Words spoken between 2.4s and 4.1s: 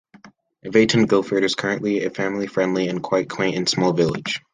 friendly and quite quaint and small